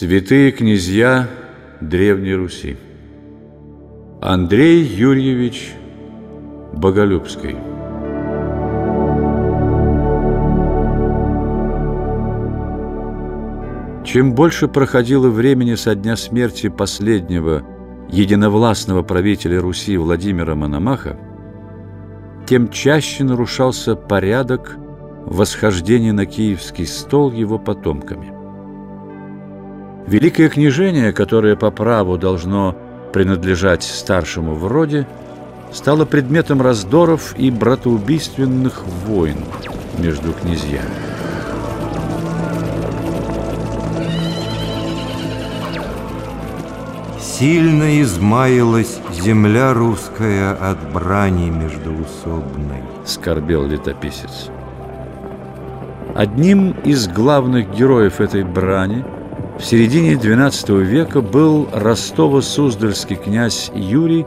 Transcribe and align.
Святые 0.00 0.50
князья 0.50 1.28
Древней 1.82 2.32
Руси 2.32 2.78
Андрей 4.22 4.82
Юрьевич 4.82 5.74
Боголюбский 6.72 7.54
Чем 14.06 14.34
больше 14.34 14.68
проходило 14.68 15.28
времени 15.28 15.74
со 15.74 15.94
дня 15.94 16.16
смерти 16.16 16.70
последнего 16.70 17.62
единовластного 18.08 19.02
правителя 19.02 19.60
Руси 19.60 19.98
Владимира 19.98 20.54
Мономаха, 20.54 21.18
тем 22.48 22.70
чаще 22.70 23.24
нарушался 23.24 23.96
порядок 23.96 24.78
восхождения 25.26 26.14
на 26.14 26.24
киевский 26.24 26.86
стол 26.86 27.32
его 27.32 27.58
потомками. 27.58 28.39
Великое 30.06 30.48
княжение, 30.48 31.12
которое 31.12 31.56
по 31.56 31.70
праву 31.70 32.18
должно 32.18 32.76
принадлежать 33.12 33.82
старшему 33.82 34.54
в 34.54 34.66
роде, 34.66 35.06
стало 35.72 36.04
предметом 36.04 36.62
раздоров 36.62 37.34
и 37.38 37.50
братоубийственных 37.50 38.84
войн 39.06 39.38
между 39.98 40.32
князьями. 40.32 41.10
Сильно 47.20 48.02
измаялась 48.02 48.98
земля 49.12 49.72
русская 49.72 50.52
от 50.52 50.92
брани 50.92 51.48
междоусобной, 51.48 52.82
скорбел 53.06 53.66
летописец. 53.66 54.50
Одним 56.14 56.72
из 56.84 57.08
главных 57.08 57.74
героев 57.74 58.20
этой 58.20 58.44
брани 58.44 59.04
в 59.60 59.64
середине 59.64 60.14
XII 60.14 60.82
века 60.82 61.20
был 61.20 61.68
Ростово-Суздальский 61.72 63.16
князь 63.16 63.70
Юрий, 63.74 64.26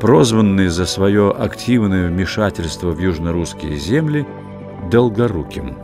прозванный 0.00 0.68
за 0.68 0.86
свое 0.86 1.30
активное 1.30 2.08
вмешательство 2.08 2.90
в 2.90 2.98
южнорусские 2.98 3.76
земли 3.76 4.26
Долгоруким. 4.90 5.76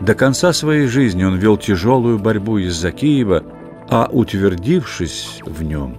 До 0.00 0.14
конца 0.14 0.52
своей 0.52 0.86
жизни 0.86 1.24
он 1.24 1.36
вел 1.36 1.56
тяжелую 1.56 2.18
борьбу 2.18 2.58
из-за 2.58 2.92
Киева– 2.92 3.42
а 3.88 4.08
утвердившись 4.10 5.40
в 5.44 5.62
нем, 5.62 5.96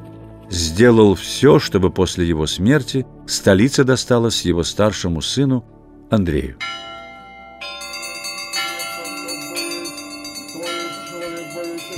сделал 0.50 1.16
все, 1.16 1.60
чтобы 1.60 1.90
после 1.90 2.28
его 2.28 2.46
смерти 2.46 3.06
столица 3.28 3.84
досталась 3.84 4.46
его 4.46 4.64
старшему 4.64 5.22
сыну 5.22 5.66
Андрею. 6.10 6.58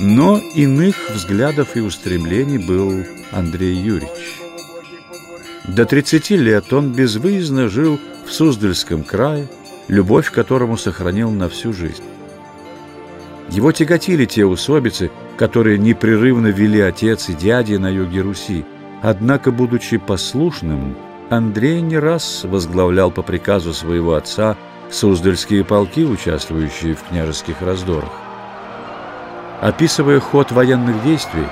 Но 0.04 0.40
иных 0.56 0.96
взглядов 1.10 1.76
и 1.76 1.80
устремлений 1.80 2.58
был 2.58 3.04
Андрей 3.30 3.76
Юрьевич. 3.76 4.40
До 5.68 5.86
30 5.86 6.30
лет 6.30 6.72
он 6.72 6.90
безвыездно 6.90 7.68
жил 7.68 8.00
в 8.26 8.32
Суздальском 8.32 9.04
крае, 9.04 9.48
любовь 9.86 10.28
к 10.28 10.34
которому 10.34 10.76
сохранил 10.76 11.30
на 11.30 11.48
всю 11.48 11.72
жизнь. 11.72 12.02
Его 13.48 13.70
тяготили 13.70 14.24
те 14.24 14.44
усобицы, 14.44 15.12
которые 15.36 15.78
непрерывно 15.78 16.48
вели 16.48 16.80
отец 16.80 17.28
и 17.28 17.34
дяди 17.34 17.76
на 17.76 17.88
юге 17.88 18.22
Руси. 18.22 18.64
Однако, 19.02 19.52
будучи 19.52 19.98
послушным, 19.98 20.96
Андрей 21.30 21.80
не 21.80 21.96
раз 21.96 22.42
возглавлял 22.42 23.12
по 23.12 23.22
приказу 23.22 23.72
своего 23.72 24.14
отца 24.14 24.56
суздальские 24.90 25.64
полки, 25.64 26.04
участвующие 26.04 26.96
в 26.96 27.04
княжеских 27.04 27.62
раздорах. 27.62 28.21
Описывая 29.62 30.20
ход 30.20 30.52
военных 30.52 31.02
действий, 31.02 31.46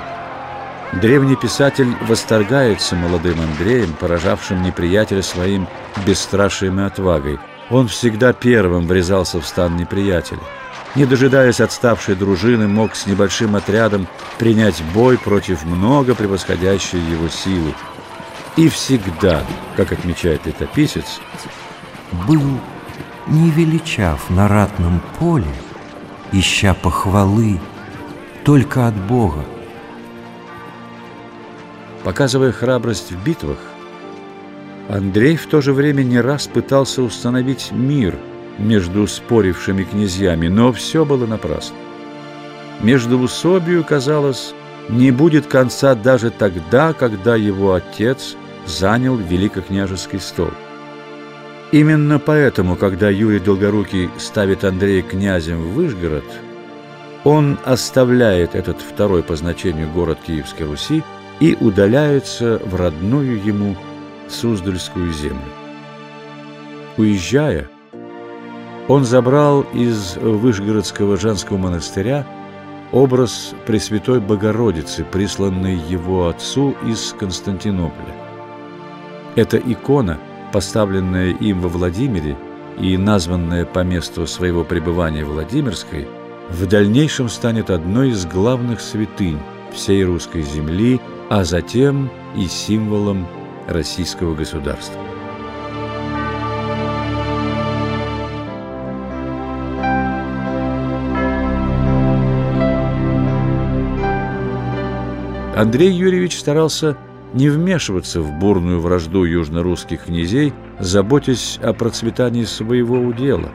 древний 0.93 1.35
писатель 1.35 1.95
восторгается 2.07 2.95
молодым 2.95 3.41
Андреем, 3.41 3.93
поражавшим 3.99 4.61
неприятеля 4.61 5.23
своим 5.23 5.67
бесстрашием 6.05 6.79
и 6.79 6.83
отвагой. 6.83 7.39
Он 7.71 7.87
всегда 7.87 8.33
первым 8.33 8.85
врезался 8.85 9.41
в 9.41 9.47
стан 9.47 9.75
неприятеля 9.75 10.41
не 10.95 11.05
дожидаясь 11.05 11.61
отставшей 11.61 12.15
дружины, 12.15 12.67
мог 12.67 12.95
с 12.95 13.05
небольшим 13.05 13.55
отрядом 13.55 14.07
принять 14.37 14.81
бой 14.93 15.17
против 15.17 15.63
много 15.63 16.15
превосходящей 16.15 16.99
его 16.99 17.29
силы. 17.29 17.73
И 18.57 18.67
всегда, 18.67 19.41
как 19.77 19.91
отмечает 19.93 20.45
летописец, 20.45 21.21
был 22.27 22.43
невеличав 23.27 24.29
на 24.29 24.47
ратном 24.47 25.01
поле, 25.17 25.53
ища 26.33 26.73
похвалы 26.73 27.59
только 28.43 28.87
от 28.87 28.95
Бога. 28.95 29.43
Показывая 32.03 32.51
храбрость 32.51 33.11
в 33.11 33.23
битвах, 33.23 33.57
Андрей 34.89 35.37
в 35.37 35.45
то 35.47 35.61
же 35.61 35.73
время 35.73 36.03
не 36.03 36.19
раз 36.19 36.47
пытался 36.47 37.01
установить 37.01 37.71
мир– 37.71 38.15
между 38.61 39.07
спорившими 39.07 39.83
князьями, 39.83 40.47
но 40.47 40.71
все 40.71 41.05
было 41.05 41.25
напрасно. 41.25 41.75
Между 42.81 43.19
усобию, 43.19 43.83
казалось, 43.83 44.53
не 44.89 45.11
будет 45.11 45.45
конца 45.45 45.95
даже 45.95 46.31
тогда, 46.31 46.93
когда 46.93 47.35
его 47.35 47.73
отец 47.73 48.35
занял 48.65 49.15
великокняжеский 49.15 50.19
стол. 50.19 50.51
Именно 51.71 52.19
поэтому, 52.19 52.75
когда 52.75 53.09
Юрий 53.09 53.39
Долгорукий 53.39 54.09
ставит 54.17 54.63
Андрея 54.63 55.01
князем 55.03 55.61
в 55.61 55.73
Выжгород, 55.73 56.25
он 57.23 57.59
оставляет 57.65 58.55
этот 58.55 58.81
второй 58.81 59.23
по 59.23 59.35
значению 59.35 59.89
город 59.89 60.19
Киевской 60.25 60.63
Руси 60.63 61.03
и 61.39 61.55
удаляется 61.59 62.59
в 62.63 62.75
родную 62.75 63.43
ему 63.43 63.75
Суздальскую 64.27 65.11
землю. 65.11 65.39
Уезжая, 66.97 67.69
он 68.87 69.05
забрал 69.05 69.61
из 69.73 70.15
Вышгородского 70.17 71.17
женского 71.17 71.57
монастыря 71.57 72.25
образ 72.91 73.53
Пресвятой 73.65 74.19
Богородицы, 74.19 75.03
присланный 75.03 75.75
его 75.75 76.27
отцу 76.27 76.75
из 76.85 77.15
Константинополя. 77.17 78.15
Эта 79.35 79.57
икона, 79.57 80.19
поставленная 80.51 81.29
им 81.29 81.61
во 81.61 81.69
Владимире 81.69 82.35
и 82.77 82.97
названная 82.97 83.65
по 83.65 83.79
месту 83.79 84.27
своего 84.27 84.63
пребывания 84.63 85.23
Владимирской, 85.23 86.07
в 86.51 86.67
дальнейшем 86.67 87.29
станет 87.29 87.69
одной 87.69 88.09
из 88.09 88.25
главных 88.25 88.81
святынь 88.81 89.39
всей 89.73 90.03
русской 90.03 90.41
земли, 90.41 90.99
а 91.29 91.45
затем 91.45 92.11
и 92.35 92.45
символом 92.47 93.25
российского 93.67 94.35
государства. 94.35 94.99
Андрей 105.55 105.91
Юрьевич 105.91 106.39
старался 106.39 106.97
не 107.33 107.47
вмешиваться 107.47 108.19
в 108.19 108.31
бурную 108.39 108.81
вражду 108.81 109.23
южно-русских 109.23 110.05
князей, 110.05 110.53
заботясь 110.79 111.59
о 111.61 111.73
процветании 111.73 112.43
своего 112.43 112.99
удела. 112.99 113.49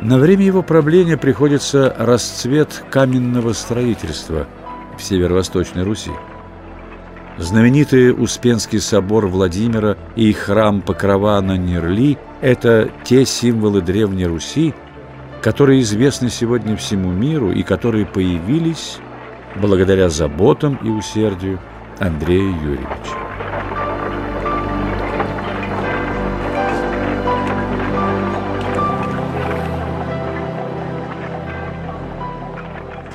На 0.00 0.18
время 0.18 0.44
его 0.44 0.62
правления 0.62 1.16
приходится 1.16 1.94
расцвет 1.98 2.84
каменного 2.90 3.52
строительства 3.54 4.46
в 4.96 5.02
северо-восточной 5.02 5.84
Руси. 5.84 6.10
Знаменитый 7.38 8.12
Успенский 8.12 8.80
собор 8.80 9.26
Владимира 9.26 9.96
и 10.14 10.32
храм 10.32 10.80
Покрова 10.80 11.40
на 11.40 11.56
Нерли– 11.56 12.18
это 12.40 12.90
те 13.04 13.26
символы 13.26 13.82
Древней 13.82 14.26
Руси, 14.26 14.74
которые 15.42 15.80
известны 15.80 16.30
сегодня 16.30 16.76
всему 16.76 17.12
миру 17.12 17.50
и 17.50 17.62
которые 17.62 18.06
появились 18.06 18.98
благодаря 19.56 20.08
заботам 20.08 20.78
и 20.82 20.88
усердию 20.88 21.58
Андрея 21.98 22.54
Юрьевича. 22.62 23.25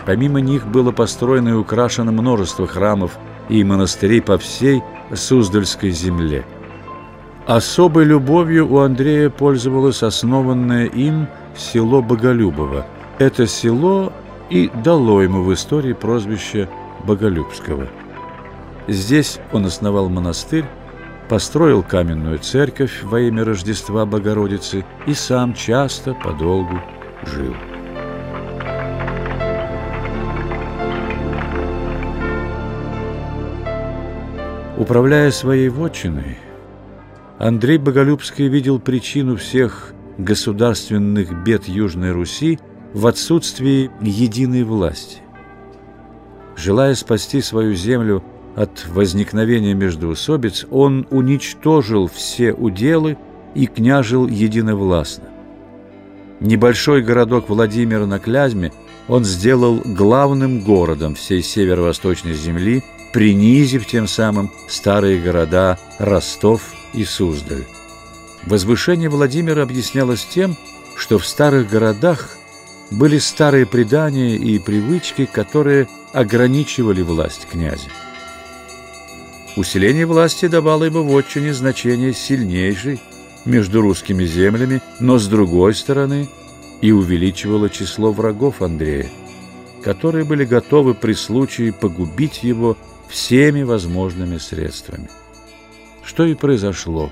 Помимо 0.06 0.42
них 0.42 0.68
было 0.68 0.92
построено 0.92 1.50
и 1.50 1.54
украшено 1.54 2.12
множество 2.12 2.68
храмов 2.68 3.18
и 3.50 3.64
монастырей 3.64 4.22
по 4.22 4.38
всей 4.38 4.82
Суздальской 5.14 5.92
земле. 5.92 6.46
Особой 7.46 8.06
любовью 8.06 8.72
у 8.72 8.80
Андрея 8.80 9.30
пользовалось 9.30 10.04
основанное 10.04 10.86
им 10.86 11.28
село 11.56 12.02
Боголюбово. 12.02 12.86
Это 13.20 13.46
село 13.48 14.14
и 14.50 14.72
дало 14.84 15.22
ему 15.22 15.44
в 15.44 15.54
истории 15.54 15.94
прозвище 15.94 16.70
Боголюбского. 17.04 17.88
Здесь 18.88 19.40
он 19.52 19.66
основал 19.66 20.10
монастырь, 20.10 20.66
построил 21.30 21.84
каменную 21.84 22.40
церковь 22.40 23.04
во 23.04 23.20
имя 23.22 23.46
Рождества 23.46 24.06
Богородицы 24.06 24.86
и 25.06 25.14
сам 25.14 25.54
часто 25.54 26.14
подолгу 26.14 26.80
жил. 27.24 27.54
Управляя 34.82 35.30
своей 35.30 35.70
вотчиной, 35.70 36.40
Андрей 37.38 37.78
Боголюбский 37.78 38.48
видел 38.48 38.80
причину 38.80 39.36
всех 39.36 39.94
государственных 40.18 41.44
бед 41.44 41.68
Южной 41.68 42.14
Руси 42.14 42.58
в 42.92 43.06
отсутствии 43.06 43.92
единой 44.02 44.64
власти. 44.64 45.20
Желая 46.58 46.96
спасти 46.96 47.42
свою 47.42 47.76
землю 47.76 48.24
от 48.56 48.88
возникновения 48.88 49.76
междоусобиц, 49.76 50.66
он 50.72 51.06
уничтожил 51.12 52.08
все 52.08 52.52
уделы 52.52 53.20
и 53.54 53.68
княжил 53.68 54.28
единовластно. 54.28 55.26
Небольшой 56.40 57.04
городок 57.04 57.50
Владимира 57.50 58.08
на 58.08 58.18
Клязьме 58.18 58.74
он 59.08 59.26
сделал 59.26 59.80
главным 59.86 60.62
городом 60.62 61.14
всей 61.14 61.44
северо-восточной 61.44 62.34
земли, 62.34 62.84
принизив 63.12 63.86
тем 63.86 64.08
самым 64.08 64.52
старые 64.68 65.20
города 65.20 65.78
Ростов 66.00 66.74
и 66.94 67.04
Суздаль. 67.04 67.66
Возвышение 68.46 69.10
Владимира 69.10 69.64
объяснялось 69.64 70.26
тем, 70.26 70.56
что 70.96 71.20
в 71.20 71.26
старых 71.26 71.70
городах 71.70 72.38
были 72.90 73.18
старые 73.18 73.66
предания 73.66 74.36
и 74.36 74.60
привычки, 74.60 75.26
которые 75.26 75.88
ограничивали 76.14 77.02
власть 77.02 77.48
князя. 77.50 77.90
Усиление 79.56 80.06
власти 80.06 80.48
давало 80.48 80.86
ему 80.86 81.04
в 81.04 81.16
отчине 81.16 81.54
значение 81.54 82.14
сильнейшей 82.14 83.02
между 83.46 83.82
русскими 83.82 84.26
землями, 84.26 84.82
но 85.00 85.18
с 85.18 85.28
другой 85.28 85.76
стороны 85.76 86.30
и 86.82 86.92
увеличивало 86.92 87.70
число 87.70 88.12
врагов 88.12 88.62
Андрея, 88.62 89.10
которые 89.84 90.26
были 90.26 90.46
готовы 90.46 90.94
при 90.94 91.14
случае 91.14 91.74
погубить 91.74 92.44
его 92.44 92.78
всеми 93.12 93.62
возможными 93.64 94.38
средствами. 94.38 95.10
Что 96.04 96.26
и 96.26 96.34
произошло 96.34 97.12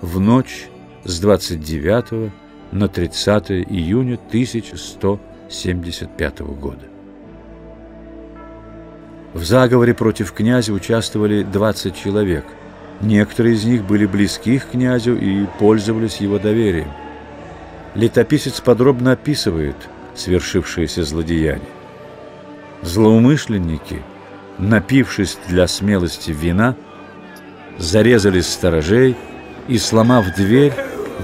в 0.00 0.18
ночь 0.18 0.68
с 1.04 1.20
29 1.20 2.32
на 2.72 2.88
30 2.88 3.50
июня 3.50 4.14
1175 4.14 6.40
года. 6.40 6.86
В 9.34 9.44
заговоре 9.44 9.92
против 9.94 10.32
князя 10.32 10.72
участвовали 10.72 11.42
20 11.42 11.94
человек. 11.94 12.46
Некоторые 13.02 13.56
из 13.56 13.64
них 13.64 13.84
были 13.84 14.06
близки 14.06 14.58
к 14.58 14.70
князю 14.70 15.16
и 15.16 15.44
пользовались 15.58 16.16
его 16.16 16.38
доверием. 16.38 16.90
Летописец 17.94 18.60
подробно 18.60 19.12
описывает 19.12 19.76
свершившееся 20.14 21.04
злодеяние. 21.04 21.68
Злоумышленники, 22.82 24.02
напившись 24.60 25.38
для 25.48 25.66
смелости 25.66 26.30
вина, 26.30 26.76
зарезали 27.78 28.40
сторожей 28.40 29.16
и, 29.68 29.78
сломав 29.78 30.34
дверь, 30.36 30.72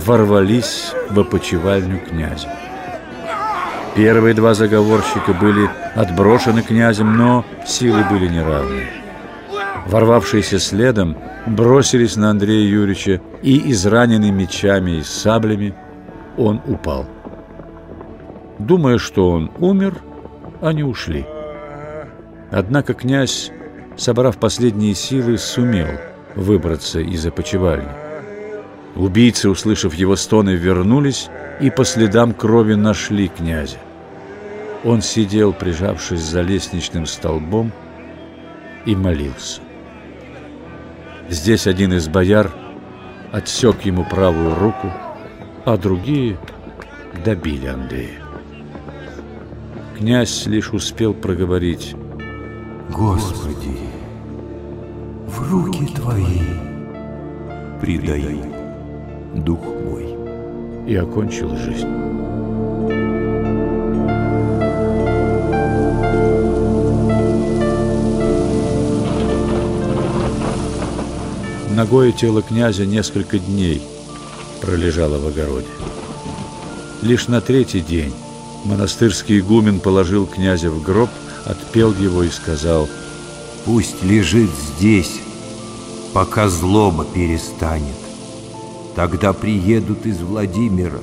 ворвались 0.04 0.92
в 1.10 1.20
опочивальню 1.20 2.00
князя. 2.00 2.48
Первые 3.94 4.34
два 4.34 4.54
заговорщика 4.54 5.32
были 5.32 5.70
отброшены 5.94 6.62
князем, 6.62 7.16
но 7.16 7.44
силы 7.66 8.04
были 8.10 8.28
неравны. 8.28 8.82
Ворвавшиеся 9.86 10.58
следом 10.58 11.16
бросились 11.46 12.16
на 12.16 12.30
Андрея 12.30 12.68
Юрьевича, 12.68 13.20
и, 13.42 13.70
израненный 13.70 14.30
мечами 14.30 14.98
и 14.98 15.02
саблями, 15.02 15.74
он 16.36 16.60
упал. 16.66 17.06
Думая, 18.58 18.98
что 18.98 19.30
он 19.30 19.50
умер, 19.58 19.94
они 20.60 20.82
ушли. 20.82 21.24
Однако 22.50 22.94
князь, 22.94 23.50
собрав 23.96 24.38
последние 24.38 24.94
силы, 24.94 25.38
сумел 25.38 25.88
выбраться 26.34 27.00
из 27.00 27.26
опочивальни. 27.26 27.88
Убийцы, 28.94 29.50
услышав 29.50 29.94
его 29.94 30.16
стоны, 30.16 30.50
вернулись 30.50 31.28
и 31.60 31.70
по 31.70 31.84
следам 31.84 32.32
крови 32.32 32.74
нашли 32.74 33.28
князя. 33.28 33.78
Он 34.84 35.02
сидел, 35.02 35.52
прижавшись 35.52 36.20
за 36.20 36.42
лестничным 36.42 37.06
столбом, 37.06 37.72
и 38.84 38.94
молился. 38.94 39.60
Здесь 41.28 41.66
один 41.66 41.92
из 41.92 42.06
бояр 42.08 42.52
отсек 43.32 43.82
ему 43.82 44.04
правую 44.04 44.54
руку, 44.54 44.92
а 45.64 45.76
другие 45.76 46.38
добили 47.24 47.66
Андрея. 47.66 48.20
Князь 49.98 50.46
лишь 50.46 50.72
успел 50.72 51.14
проговорить 51.14 51.96
«Господи, 52.90 53.78
в 55.26 55.52
руки 55.52 55.86
Твои 55.94 56.40
предаю 57.80 58.42
дух 59.34 59.60
мой» 59.84 60.06
и 60.86 60.94
окончил 60.94 61.56
жизнь. 61.56 61.88
Ногое 71.74 72.12
тело 72.12 72.40
князя 72.40 72.86
несколько 72.86 73.38
дней 73.38 73.82
пролежало 74.62 75.18
в 75.18 75.26
огороде. 75.26 75.66
Лишь 77.02 77.28
на 77.28 77.40
третий 77.40 77.80
день 77.80 78.14
монастырский 78.64 79.40
игумен 79.40 79.80
положил 79.80 80.26
князя 80.26 80.70
в 80.70 80.82
гроб, 80.82 81.10
отпел 81.46 81.94
его 81.94 82.22
и 82.22 82.28
сказал 82.28 82.88
«Пусть 83.64 84.02
лежит 84.02 84.50
здесь, 84.50 85.20
пока 86.12 86.48
злоба 86.48 87.04
перестанет. 87.04 87.96
Тогда 88.94 89.32
приедут 89.32 90.06
из 90.06 90.20
Владимира 90.20 91.00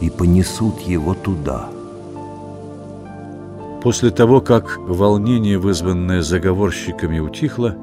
и 0.00 0.10
понесут 0.10 0.80
его 0.80 1.14
туда». 1.14 1.70
После 3.82 4.10
того, 4.10 4.40
как 4.40 4.76
волнение, 4.78 5.58
вызванное 5.58 6.22
заговорщиками, 6.22 7.20
утихло, 7.20 7.76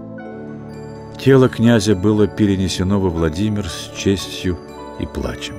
Тело 1.17 1.49
князя 1.49 1.95
было 1.95 2.27
перенесено 2.27 2.99
во 2.99 3.09
Владимир 3.09 3.67
с 3.67 3.91
честью 3.97 4.57
и 4.99 5.05
плачем. 5.05 5.55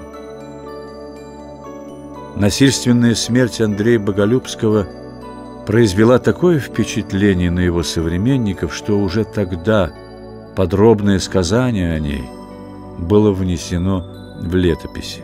Насильственная 2.37 3.15
смерть 3.15 3.61
Андрея 3.61 3.99
Боголюбского 3.99 4.87
произвела 5.67 6.19
такое 6.19 6.61
впечатление 6.61 7.51
на 7.51 7.61
его 7.61 7.83
современников, 7.83 8.75
что 8.75 8.99
уже 8.99 9.25
тогда 9.25 9.91
подробное 10.55 11.19
сказание 11.19 11.93
о 11.93 11.99
ней 11.99 12.25
было 12.99 13.33
внесено 13.33 14.07
в 14.41 14.55
летописи. 14.55 15.23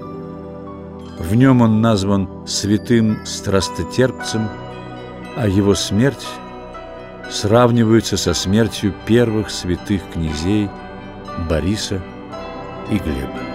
В 1.19 1.35
нем 1.37 1.63
он 1.63 1.81
назван 1.81 2.29
святым 2.47 3.25
страстотерпцем, 3.25 4.49
а 5.37 5.47
его 5.47 5.75
смерть 5.75 6.27
сравниваются 7.31 8.17
со 8.17 8.35
смертью 8.35 8.93
первых 9.07 9.51
святых 9.51 10.03
князей 10.13 10.69
Бориса 11.49 12.03
и 12.91 12.99
Глеба. 12.99 13.52